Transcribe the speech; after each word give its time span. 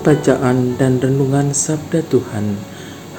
Bacaan 0.00 0.80
dan 0.80 0.96
Renungan 0.96 1.52
Sabda 1.52 2.00
Tuhan 2.08 2.56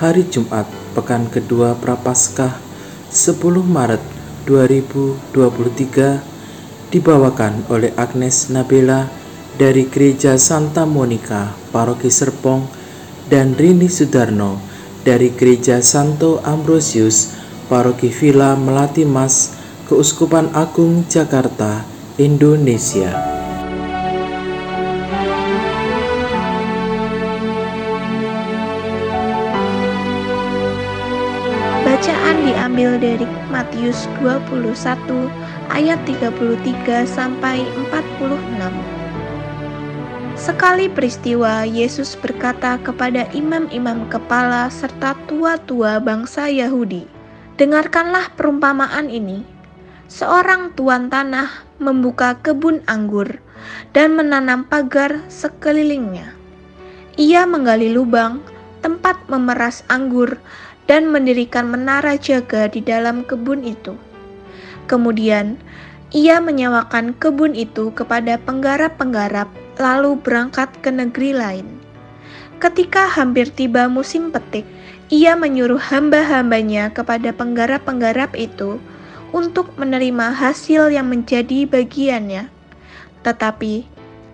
Hari 0.02 0.26
Jumat 0.34 0.66
Pekan 0.98 1.30
Kedua 1.30 1.78
Prapaskah 1.78 2.58
10 3.14 3.38
Maret 3.62 4.02
2023 4.50 5.30
Dibawakan 6.90 7.70
oleh 7.70 7.94
Agnes 7.94 8.50
Nabela 8.50 9.22
dari 9.62 9.86
Gereja 9.88 10.42
Santa 10.42 10.90
Monica, 10.90 11.54
Paroki 11.70 12.10
Serpong 12.10 12.66
dan 13.30 13.54
Rini 13.54 13.88
Sudarno 13.88 14.58
dari 15.06 15.32
Gereja 15.32 15.80
Santo 15.86 16.42
Ambrosius, 16.42 17.32
Paroki 17.70 18.10
Villa 18.10 18.58
Melati 18.58 19.06
Mas, 19.06 19.54
Keuskupan 19.86 20.52
Agung 20.58 21.06
Jakarta, 21.08 21.86
Indonesia. 22.18 23.14
Bacaan 32.02 32.50
diambil 32.50 32.98
dari 32.98 33.30
Matius 33.54 34.10
21 34.26 35.30
ayat 35.70 36.02
33 36.10 37.06
sampai 37.06 37.62
46. 37.94 38.74
Sekali 40.34 40.90
peristiwa 40.90 41.62
Yesus 41.62 42.18
berkata 42.18 42.82
kepada 42.82 43.30
imam-imam 43.38 44.10
kepala 44.10 44.74
serta 44.74 45.14
tua-tua 45.30 46.02
bangsa 46.02 46.50
Yahudi, 46.50 47.06
"Dengarkanlah 47.62 48.34
perumpamaan 48.34 49.06
ini. 49.06 49.46
Seorang 50.10 50.74
tuan 50.74 51.06
tanah 51.06 51.54
membuka 51.78 52.34
kebun 52.42 52.82
anggur 52.90 53.38
dan 53.94 54.18
menanam 54.18 54.66
pagar 54.66 55.22
sekelilingnya. 55.30 56.34
Ia 57.22 57.46
menggali 57.46 57.94
lubang 57.94 58.42
tempat 58.82 59.22
memeras 59.30 59.86
anggur 59.86 60.42
dan 60.90 61.10
mendirikan 61.10 61.70
menara 61.70 62.18
jaga 62.18 62.70
di 62.70 62.82
dalam 62.82 63.26
kebun 63.26 63.66
itu. 63.66 63.94
Kemudian, 64.90 65.56
ia 66.12 66.44
menyewakan 66.44 67.16
kebun 67.16 67.56
itu 67.56 67.96
kepada 67.96 68.36
penggarap-penggarap, 68.44 69.48
lalu 69.80 70.20
berangkat 70.20 70.68
ke 70.84 70.92
negeri 70.92 71.32
lain. 71.32 71.68
Ketika 72.62 73.10
hampir 73.10 73.50
tiba 73.50 73.90
musim 73.90 74.30
petik, 74.30 74.68
ia 75.10 75.34
menyuruh 75.34 75.82
hamba-hambanya 75.82 76.94
kepada 76.94 77.34
penggarap-penggarap 77.34 78.32
itu 78.38 78.78
untuk 79.32 79.72
menerima 79.80 80.36
hasil 80.36 80.92
yang 80.92 81.08
menjadi 81.08 81.68
bagiannya. 81.68 82.52
Tetapi 83.24 83.88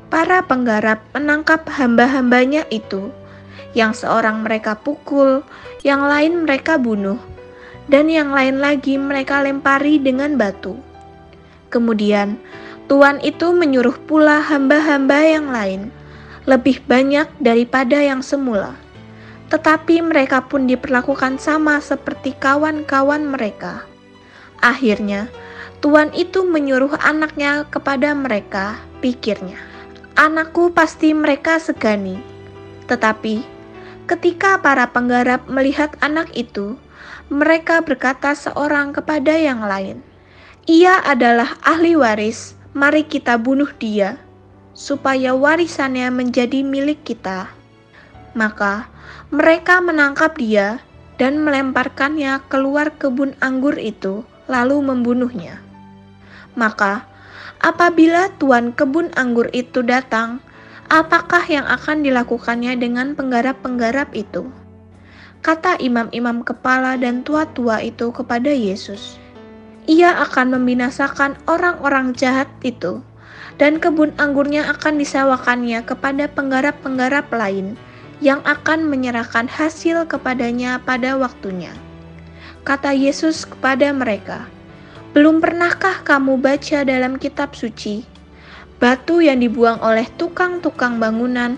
para 0.10 0.42
penggarap 0.46 1.02
menangkap 1.14 1.66
hamba-hambanya 1.70 2.66
itu 2.74 3.14
yang 3.78 3.94
seorang 3.94 4.42
mereka 4.42 4.74
pukul, 4.74 5.46
yang 5.86 6.02
lain 6.02 6.50
mereka 6.50 6.82
bunuh, 6.82 7.22
dan 7.86 8.10
yang 8.10 8.34
lain 8.34 8.58
lagi 8.58 8.98
mereka 8.98 9.46
lempari 9.46 10.02
dengan 10.02 10.34
batu. 10.34 10.74
Kemudian, 11.70 12.42
Tuan 12.88 13.20
itu 13.22 13.52
menyuruh 13.52 14.00
pula 14.10 14.42
hamba-hamba 14.42 15.20
yang 15.22 15.52
lain, 15.54 15.92
lebih 16.50 16.82
banyak 16.88 17.28
daripada 17.38 18.00
yang 18.00 18.24
semula. 18.26 18.74
Tetapi 19.52 20.02
mereka 20.02 20.42
pun 20.48 20.66
diperlakukan 20.66 21.38
sama 21.38 21.84
seperti 21.84 22.34
kawan-kawan 22.40 23.28
mereka. 23.28 23.84
Akhirnya, 24.64 25.28
Tuan 25.84 26.10
itu 26.18 26.42
menyuruh 26.48 26.98
anaknya 27.04 27.68
kepada 27.70 28.16
mereka, 28.16 28.82
pikirnya. 29.04 29.60
Anakku 30.18 30.74
pasti 30.74 31.14
mereka 31.14 31.62
segani. 31.62 32.18
Tetapi 32.88 33.57
Ketika 34.08 34.64
para 34.64 34.88
penggarap 34.96 35.52
melihat 35.52 36.00
anak 36.00 36.32
itu, 36.32 36.80
mereka 37.28 37.84
berkata 37.84 38.32
seorang 38.32 38.96
kepada 38.96 39.36
yang 39.36 39.60
lain, 39.68 40.00
"Ia 40.64 41.04
adalah 41.04 41.60
ahli 41.60 41.92
waris, 42.00 42.56
mari 42.72 43.04
kita 43.04 43.36
bunuh 43.36 43.68
dia, 43.76 44.16
supaya 44.72 45.36
warisannya 45.36 46.08
menjadi 46.08 46.64
milik 46.64 47.04
kita." 47.04 47.52
Maka 48.32 48.88
mereka 49.28 49.84
menangkap 49.84 50.40
dia 50.40 50.80
dan 51.20 51.44
melemparkannya 51.44 52.40
keluar 52.48 52.96
kebun 52.96 53.36
anggur 53.44 53.76
itu, 53.76 54.24
lalu 54.48 54.88
membunuhnya. 54.88 55.60
Maka, 56.56 57.04
apabila 57.60 58.32
tuan 58.40 58.72
kebun 58.72 59.12
anggur 59.20 59.52
itu 59.52 59.84
datang, 59.84 60.40
apakah 60.88 61.44
yang 61.48 61.68
akan 61.68 62.04
dilakukannya 62.04 62.80
dengan 62.80 63.12
penggarap-penggarap 63.12 64.16
itu? 64.16 64.48
Kata 65.44 65.78
imam-imam 65.80 66.44
kepala 66.44 66.96
dan 66.98 67.22
tua-tua 67.24 67.84
itu 67.84 68.10
kepada 68.12 68.50
Yesus, 68.50 69.20
"Ia 69.88 70.24
akan 70.28 70.56
membinasakan 70.60 71.40
orang-orang 71.48 72.16
jahat 72.16 72.50
itu, 72.64 73.04
dan 73.60 73.80
kebun 73.80 74.12
anggurnya 74.18 74.68
akan 74.76 75.00
disewakannya 75.00 75.84
kepada 75.86 76.26
penggarap-penggarap 76.32 77.30
lain 77.32 77.78
yang 78.24 78.42
akan 78.50 78.90
menyerahkan 78.90 79.46
hasil 79.48 80.08
kepadanya 80.10 80.82
pada 80.84 81.16
waktunya." 81.20 81.72
Kata 82.68 82.92
Yesus 82.92 83.48
kepada 83.48 83.94
mereka, 83.96 84.48
"Belum 85.16 85.40
pernahkah 85.40 86.04
kamu 86.04 86.40
baca 86.42 86.84
dalam 86.84 87.16
kitab 87.16 87.56
suci?" 87.56 88.17
Batu 88.78 89.24
yang 89.24 89.42
dibuang 89.42 89.82
oleh 89.82 90.06
tukang-tukang 90.18 91.02
bangunan 91.02 91.58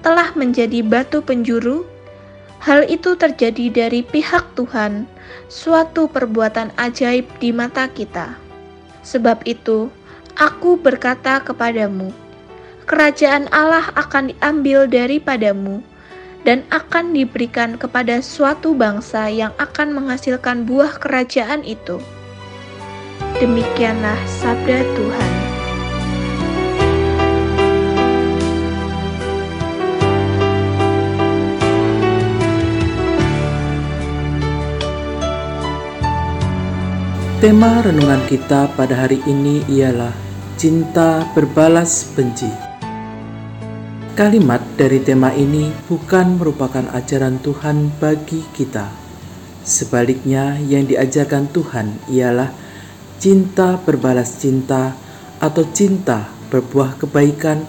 telah 0.00 0.32
menjadi 0.38 0.80
batu 0.84 1.20
penjuru? 1.20 1.84
Hal 2.60 2.84
itu 2.92 3.16
terjadi 3.16 3.72
dari 3.72 4.04
pihak 4.04 4.52
Tuhan, 4.52 5.08
suatu 5.48 6.12
perbuatan 6.12 6.76
ajaib 6.76 7.24
di 7.40 7.56
mata 7.56 7.88
kita. 7.88 8.36
Sebab 9.00 9.48
itu, 9.48 9.88
aku 10.36 10.76
berkata 10.76 11.40
kepadamu, 11.40 12.12
kerajaan 12.84 13.48
Allah 13.48 13.88
akan 13.96 14.36
diambil 14.36 14.84
daripadamu 14.84 15.80
dan 16.44 16.64
akan 16.68 17.16
diberikan 17.16 17.80
kepada 17.80 18.20
suatu 18.20 18.76
bangsa 18.76 19.28
yang 19.32 19.52
akan 19.56 19.96
menghasilkan 19.96 20.68
buah 20.68 21.00
kerajaan 21.00 21.64
itu. 21.64 22.00
Demikianlah 23.40 24.20
sabda 24.26 24.84
Tuhan. 24.96 25.39
Tema 37.40 37.80
renungan 37.80 38.20
kita 38.28 38.68
pada 38.76 39.08
hari 39.08 39.16
ini 39.24 39.64
ialah 39.72 40.12
cinta 40.60 41.24
berbalas 41.32 42.12
benci. 42.12 42.52
Kalimat 44.12 44.60
dari 44.76 45.00
tema 45.00 45.32
ini 45.32 45.72
bukan 45.88 46.36
merupakan 46.36 46.84
ajaran 46.92 47.40
Tuhan 47.40 47.96
bagi 47.96 48.44
kita. 48.52 48.92
Sebaliknya, 49.64 50.60
yang 50.60 50.84
diajarkan 50.84 51.48
Tuhan 51.48 52.12
ialah 52.12 52.52
cinta 53.16 53.80
berbalas 53.88 54.36
cinta, 54.36 54.92
atau 55.40 55.64
cinta 55.72 56.28
berbuah 56.52 57.00
kebaikan, 57.00 57.64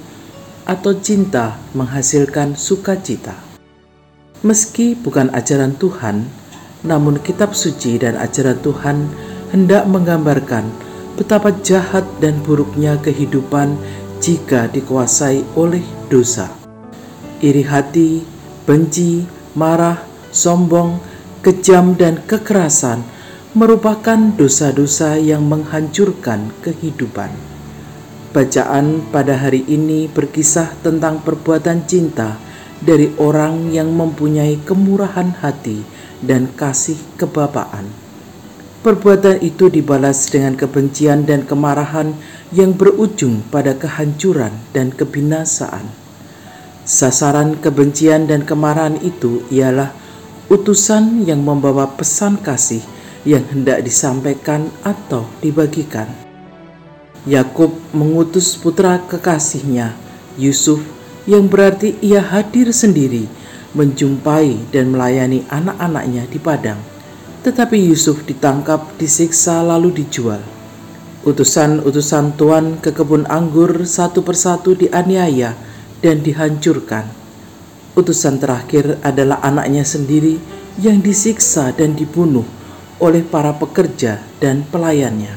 atau 0.68 1.00
cinta 1.00 1.56
menghasilkan 1.72 2.60
sukacita. 2.60 3.40
Meski 4.44 5.00
bukan 5.00 5.32
ajaran 5.32 5.80
Tuhan, 5.80 6.28
namun 6.84 7.24
kitab 7.24 7.56
suci 7.56 7.96
dan 8.04 8.20
ajaran 8.20 8.60
Tuhan 8.60 8.98
hendak 9.52 9.88
menggambarkan 9.88 10.68
betapa 11.20 11.52
jahat 11.62 12.08
dan 12.24 12.40
buruknya 12.42 12.98
kehidupan 13.00 13.76
jika 14.24 14.72
dikuasai 14.72 15.44
oleh 15.54 15.84
dosa. 16.08 16.48
Iri 17.44 17.66
hati, 17.68 18.24
benci, 18.64 19.28
marah, 19.58 20.00
sombong, 20.32 20.98
kejam, 21.44 21.98
dan 22.00 22.22
kekerasan 22.24 23.04
merupakan 23.52 24.32
dosa-dosa 24.40 25.20
yang 25.20 25.44
menghancurkan 25.44 26.56
kehidupan. 26.64 27.34
Bacaan 28.32 29.04
pada 29.12 29.36
hari 29.36 29.68
ini 29.68 30.08
berkisah 30.08 30.80
tentang 30.80 31.20
perbuatan 31.20 31.84
cinta 31.84 32.40
dari 32.80 33.12
orang 33.20 33.76
yang 33.76 33.92
mempunyai 33.92 34.64
kemurahan 34.64 35.36
hati 35.44 35.84
dan 36.24 36.48
kasih 36.56 36.96
kebapaan. 37.20 38.11
Perbuatan 38.82 39.46
itu 39.46 39.70
dibalas 39.70 40.26
dengan 40.34 40.58
kebencian 40.58 41.30
dan 41.30 41.46
kemarahan 41.46 42.18
yang 42.50 42.74
berujung 42.74 43.46
pada 43.54 43.78
kehancuran 43.78 44.50
dan 44.74 44.90
kebinasaan. 44.90 45.86
Sasaran 46.82 47.62
kebencian 47.62 48.26
dan 48.26 48.42
kemarahan 48.42 48.98
itu 49.06 49.46
ialah 49.54 49.94
utusan 50.50 51.30
yang 51.30 51.46
membawa 51.46 51.94
pesan 51.94 52.42
kasih 52.42 52.82
yang 53.22 53.46
hendak 53.54 53.86
disampaikan 53.86 54.74
atau 54.82 55.30
dibagikan. 55.46 56.10
Yakub 57.30 57.70
mengutus 57.94 58.58
putra 58.58 58.98
kekasihnya, 59.06 59.94
Yusuf, 60.42 60.82
yang 61.30 61.46
berarti 61.46 62.02
ia 62.02 62.18
hadir 62.18 62.74
sendiri, 62.74 63.30
menjumpai 63.78 64.74
dan 64.74 64.90
melayani 64.90 65.46
anak-anaknya 65.54 66.26
di 66.26 66.42
padang. 66.42 66.82
Tetapi 67.42 67.74
Yusuf 67.90 68.22
ditangkap, 68.30 69.02
disiksa, 69.02 69.66
lalu 69.66 70.06
dijual. 70.06 70.42
Utusan-utusan 71.26 72.38
Tuhan 72.38 72.78
ke 72.78 72.94
kebun 72.94 73.26
anggur 73.26 73.86
satu 73.86 74.22
persatu 74.22 74.78
dianiaya 74.78 75.58
dan 76.06 76.22
dihancurkan. 76.22 77.10
Utusan 77.98 78.38
terakhir 78.38 79.02
adalah 79.02 79.42
anaknya 79.42 79.82
sendiri 79.82 80.38
yang 80.78 81.02
disiksa 81.02 81.74
dan 81.74 81.98
dibunuh 81.98 82.46
oleh 83.02 83.26
para 83.26 83.58
pekerja 83.58 84.22
dan 84.38 84.62
pelayannya. 84.70 85.34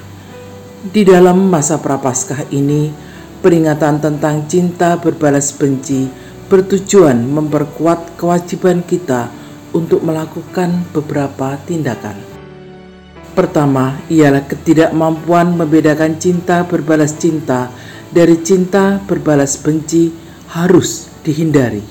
Di 0.84 1.08
dalam 1.08 1.48
masa 1.48 1.80
prapaskah 1.80 2.52
ini, 2.52 2.92
peringatan 3.40 4.04
tentang 4.04 4.44
cinta 4.44 5.00
berbalas 5.00 5.56
benci 5.56 6.08
bertujuan 6.52 7.24
memperkuat 7.24 8.20
kewajiban 8.20 8.84
kita 8.84 9.32
untuk 9.74 10.00
melakukan 10.06 10.86
beberapa 10.94 11.58
tindakan. 11.66 12.16
Pertama, 13.34 13.98
ialah 14.06 14.46
ketidakmampuan 14.46 15.58
membedakan 15.58 16.16
cinta 16.22 16.62
berbalas 16.62 17.18
cinta 17.18 17.68
dari 18.14 18.38
cinta 18.40 19.02
berbalas 19.04 19.58
benci 19.58 20.14
harus 20.54 21.10
dihindari. 21.26 21.82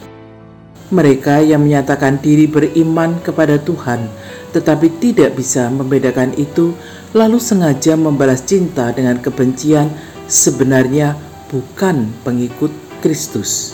Mereka 0.88 1.44
yang 1.44 1.68
menyatakan 1.68 2.24
diri 2.24 2.47
beriman 2.47 3.19
kepada 3.19 3.59
Tuhan 3.59 4.07
tetapi 4.53 5.01
tidak 5.01 5.33
bisa 5.33 5.68
membedakan 5.68 6.38
itu 6.38 6.77
lalu 7.12 7.41
sengaja 7.41 7.97
membalas 7.97 8.45
cinta 8.45 8.94
dengan 8.94 9.18
kebencian 9.18 9.89
sebenarnya 10.30 11.18
bukan 11.50 12.13
pengikut 12.21 12.69
Kristus. 13.01 13.74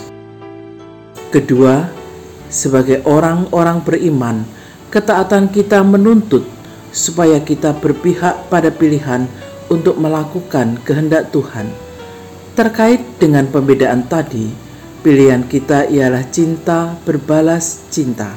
Kedua, 1.30 1.99
sebagai 2.50 3.00
orang-orang 3.06 3.80
beriman, 3.80 4.42
ketaatan 4.90 5.48
kita 5.48 5.80
menuntut 5.86 6.44
supaya 6.90 7.38
kita 7.38 7.78
berpihak 7.78 8.50
pada 8.50 8.74
pilihan 8.74 9.30
untuk 9.70 9.96
melakukan 9.96 10.82
kehendak 10.82 11.30
Tuhan. 11.30 11.70
Terkait 12.58 13.00
dengan 13.22 13.46
pembedaan 13.46 14.04
tadi, 14.10 14.50
pilihan 15.06 15.46
kita 15.46 15.86
ialah 15.86 16.26
cinta 16.28 16.98
berbalas 17.06 17.86
cinta, 17.88 18.34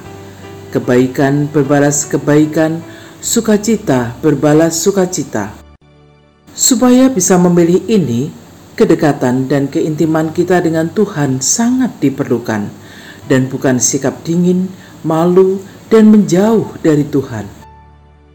kebaikan 0.70 1.50
berbalas 1.50 2.06
kebaikan, 2.06 2.80
sukacita 3.20 4.14
berbalas 4.22 4.78
sukacita. 4.78 5.52
Supaya 6.54 7.10
bisa 7.10 7.42
memilih 7.42 7.82
ini, 7.90 8.30
kedekatan 8.78 9.50
dan 9.50 9.66
keintiman 9.66 10.30
kita 10.30 10.62
dengan 10.62 10.86
Tuhan 10.94 11.42
sangat 11.42 11.98
diperlukan, 11.98 12.83
dan 13.34 13.50
bukan 13.50 13.82
sikap 13.82 14.22
dingin, 14.22 14.70
malu, 15.02 15.58
dan 15.90 16.14
menjauh 16.14 16.78
dari 16.86 17.02
Tuhan. 17.02 17.50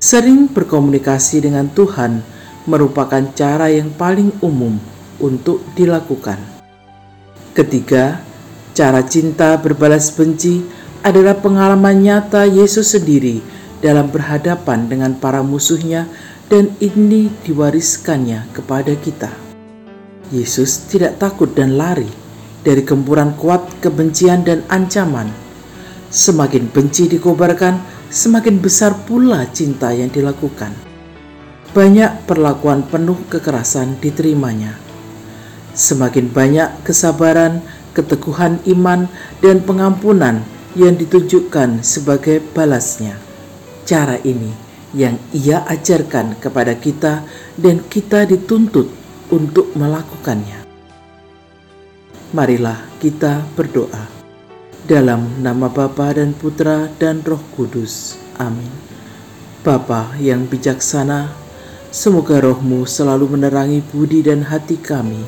Sering 0.03 0.51
berkomunikasi 0.51 1.47
dengan 1.47 1.71
Tuhan 1.71 2.19
merupakan 2.67 3.23
cara 3.31 3.71
yang 3.71 3.95
paling 3.95 4.35
umum 4.43 4.75
untuk 5.23 5.63
dilakukan. 5.79 6.43
Ketiga, 7.55 8.19
cara 8.75 9.07
cinta 9.07 9.55
berbalas 9.55 10.11
benci 10.11 10.67
adalah 11.07 11.39
pengalaman 11.39 12.03
nyata 12.03 12.51
Yesus 12.51 12.99
sendiri 12.99 13.39
dalam 13.79 14.11
berhadapan 14.11 14.91
dengan 14.91 15.15
para 15.15 15.47
musuhnya 15.47 16.11
dan 16.51 16.75
ini 16.83 17.31
diwariskannya 17.47 18.51
kepada 18.51 18.99
kita. 18.99 19.31
Yesus 20.35 20.91
tidak 20.91 21.23
takut 21.23 21.55
dan 21.55 21.79
lari 21.79 22.28
dari 22.63 22.83
gempuran 22.83 23.35
kuat 23.39 23.83
kebencian 23.83 24.43
dan 24.43 24.65
ancaman. 24.71 25.31
Semakin 26.09 26.73
benci 26.73 27.07
dikobarkan, 27.07 27.81
semakin 28.09 28.59
besar 28.59 28.97
pula 29.05 29.45
cinta 29.53 29.93
yang 29.93 30.09
dilakukan. 30.09 30.73
Banyak 31.77 32.25
perlakuan 32.25 32.87
penuh 32.89 33.19
kekerasan 33.29 34.01
diterimanya. 34.01 34.75
Semakin 35.77 36.33
banyak 36.33 36.83
kesabaran, 36.83 37.61
keteguhan 37.93 38.59
iman, 38.67 39.07
dan 39.45 39.63
pengampunan 39.63 40.43
yang 40.75 40.97
ditunjukkan 40.97 41.85
sebagai 41.85 42.41
balasnya 42.55 43.29
cara 43.89 44.21
ini 44.21 44.53
yang 44.93 45.17
ia 45.33 45.65
ajarkan 45.65 46.37
kepada 46.37 46.77
kita 46.77 47.25
dan 47.57 47.81
kita 47.89 48.29
dituntut 48.29 48.93
untuk 49.33 49.73
melakukannya. 49.73 50.68
Marilah 52.29 52.77
kita 53.01 53.41
berdoa. 53.57 54.05
Dalam 54.85 55.41
nama 55.41 55.73
Bapa 55.73 56.13
dan 56.13 56.37
Putra 56.37 56.93
dan 57.01 57.25
Roh 57.25 57.41
Kudus. 57.57 58.21
Amin. 58.37 58.69
Bapa 59.65 60.13
yang 60.21 60.45
bijaksana, 60.45 61.33
semoga 61.89 62.37
rohmu 62.45 62.85
selalu 62.85 63.33
menerangi 63.33 63.81
budi 63.81 64.21
dan 64.21 64.45
hati 64.45 64.77
kami, 64.77 65.25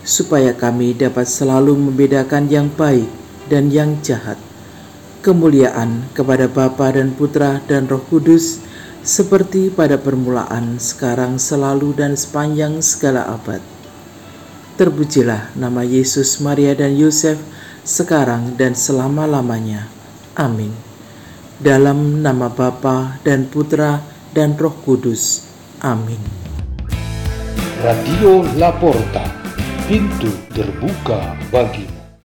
supaya 0.00 0.56
kami 0.56 0.96
dapat 0.96 1.28
selalu 1.28 1.76
membedakan 1.76 2.48
yang 2.48 2.72
baik 2.72 3.08
dan 3.52 3.68
yang 3.68 4.00
jahat 4.00 4.40
kemuliaan 5.20 6.08
kepada 6.16 6.48
Bapa 6.48 6.96
dan 6.96 7.12
Putra 7.12 7.60
dan 7.68 7.84
Roh 7.84 8.00
Kudus, 8.08 8.64
seperti 9.04 9.68
pada 9.68 10.00
permulaan, 10.00 10.80
sekarang, 10.80 11.36
selalu, 11.36 11.92
dan 11.96 12.16
sepanjang 12.16 12.80
segala 12.80 13.28
abad. 13.28 13.60
Terpujilah 14.74 15.54
nama 15.54 15.86
Yesus, 15.86 16.42
Maria, 16.42 16.74
dan 16.74 16.94
Yosef, 16.98 17.38
sekarang 17.82 18.54
dan 18.54 18.76
selama-lamanya. 18.76 19.88
Amin. 20.36 20.74
Dalam 21.60 22.24
nama 22.24 22.48
Bapa 22.48 23.20
dan 23.26 23.48
Putra 23.48 24.00
dan 24.32 24.56
Roh 24.56 24.74
Kudus. 24.84 25.44
Amin. 25.84 26.20
Radio 27.80 28.44
Laporta, 28.60 29.24
pintu 29.88 30.28
terbuka 30.52 31.36
bagimu. 31.48 31.99